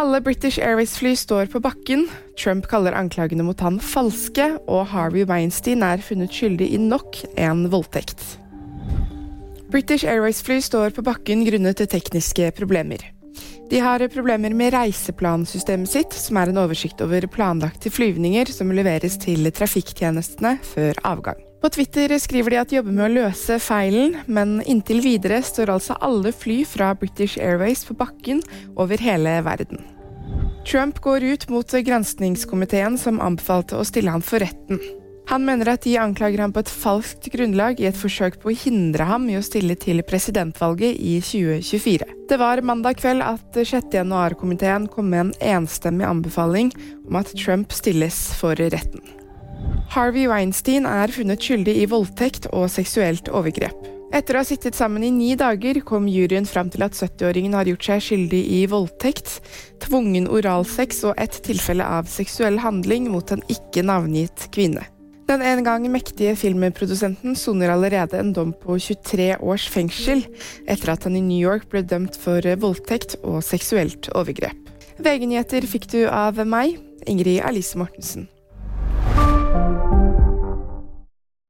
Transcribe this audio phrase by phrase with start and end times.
[0.00, 2.06] Alle British Airways-fly står på bakken.
[2.40, 7.66] Trump kaller anklagene mot han falske, og Harvey Weinstein er funnet skyldig i nok en
[7.68, 8.22] voldtekt.
[9.68, 13.04] British Airways-fly står på bakken grunnet tekniske problemer.
[13.68, 19.20] De har problemer med reiseplansystemet sitt, som er en oversikt over planlagte flyvninger som leveres
[19.20, 21.49] til trafikktjenestene før avgang.
[21.60, 25.74] På Twitter skriver de at de jobber med å løse feilen, men inntil videre står
[25.74, 28.40] altså alle fly fra British Airways på bakken
[28.80, 29.82] over hele verden.
[30.64, 34.80] Trump går ut mot granskningskomiteen som anbefalte å stille han for retten.
[35.30, 38.56] Han mener at de anklager ham på et falskt grunnlag i et forsøk på å
[38.56, 42.08] hindre ham i å stille til presidentvalget i 2024.
[42.30, 43.92] Det var mandag kveld at 6.
[44.00, 46.72] januar-komiteen kom med en enstemmig anbefaling
[47.04, 49.19] om at Trump stilles for retten.
[49.90, 53.88] Harvey Weinstein er funnet skyldig i voldtekt og seksuelt overgrep.
[54.14, 57.66] Etter å ha sittet sammen i ni dager kom juryen fram til at 70-åringen har
[57.66, 59.40] gjort seg skyldig i voldtekt,
[59.82, 64.86] tvungen oralsex og et tilfelle av seksuell handling mot en ikke navngitt kvinne.
[65.30, 70.22] Den en gang mektige filmprodusenten soner allerede en dom på 23 års fengsel
[70.70, 74.74] etter at han i New York ble dømt for voldtekt og seksuelt overgrep.
[75.02, 76.78] VG-nyheter fikk du av meg,
[77.10, 78.30] Ingrid Alice Mortensen.
[79.52, 79.99] thank you